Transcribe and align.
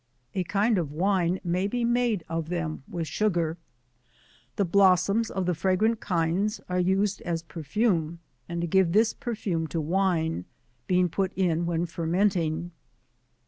A 0.33 0.43
kind 0.45 0.79
of 0.79 0.91
Wine 0.91 1.39
may 1.43 1.67
be 1.67 1.83
made 1.85 2.23
ot 2.27 2.47
them 2.49 2.81
with 2.89 3.07
sugar. 3.07 3.57
The 4.55 4.65
blossoms 4.65 5.29
of 5.29 5.45
the 5.45 5.53
fragrant 5.53 5.99
kinds 5.99 6.59
are 6.67 6.79
used 6.79 7.21
as 7.21 7.43
per 7.43 7.61
fume, 7.61 8.17
and 8.49 8.61
to 8.61 8.67
give 8.67 8.93
this 8.93 9.13
perfume 9.13 9.67
to 9.67 9.79
Wine, 9.79 10.45
being 10.87 11.07
put 11.07 11.31
in 11.35 11.67
when 11.67 11.85
fermenting. 11.85 12.71